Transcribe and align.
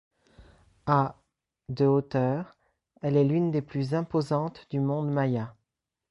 À 0.87 1.15
de 1.69 1.85
hauteur, 1.85 2.57
elle 3.03 3.15
est 3.17 3.23
l'une 3.23 3.51
des 3.51 3.61
plus 3.61 3.93
imposantes 3.93 4.65
du 4.71 4.79
monde 4.79 5.11
maya. 5.11 5.53